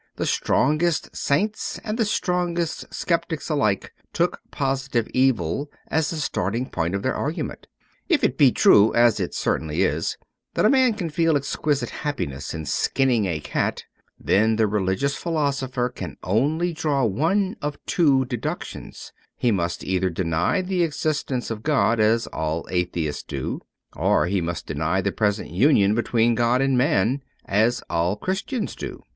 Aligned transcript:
The 0.15 0.25
strongest 0.25 1.15
saints 1.15 1.79
and 1.83 1.95
the 1.95 2.05
strongest 2.05 2.91
sceptics 2.91 3.49
alike 3.49 3.93
took 4.13 4.41
positive 4.49 5.07
evil 5.13 5.69
as 5.89 6.09
the 6.09 6.15
starting 6.17 6.71
point 6.71 6.95
of 6.95 7.03
their 7.03 7.13
argument. 7.13 7.67
If 8.09 8.23
it 8.23 8.35
be 8.35 8.51
true 8.51 8.95
(as 8.95 9.19
it 9.19 9.35
certainly 9.35 9.83
is) 9.83 10.17
that 10.55 10.65
a 10.65 10.71
man 10.71 10.95
can 10.95 11.11
feel 11.11 11.37
exquisite 11.37 11.91
happiness 11.91 12.51
in 12.51 12.65
skinning 12.65 13.27
a 13.27 13.39
cat, 13.41 13.83
then 14.19 14.55
the 14.55 14.65
religious 14.65 15.15
philosopher 15.15 15.87
can 15.89 16.17
only 16.23 16.73
draw 16.73 17.05
one 17.05 17.55
of 17.61 17.77
two 17.85 18.25
deductions: 18.25 19.13
he 19.37 19.51
must 19.51 19.83
either 19.83 20.09
deny 20.09 20.63
the 20.63 20.81
existence 20.81 21.51
of 21.51 21.61
God, 21.61 21.99
as 21.99 22.25
all 22.25 22.67
Atheists 22.71 23.21
do, 23.21 23.61
or 23.95 24.25
he 24.25 24.41
must 24.41 24.65
deny 24.65 24.99
the 24.99 25.11
present 25.11 25.51
union 25.51 25.93
between 25.93 26.33
God 26.33 26.59
and 26.59 26.75
man, 26.75 27.21
as 27.45 27.83
all 27.87 28.15
Christians 28.15 28.75
do. 28.75 29.03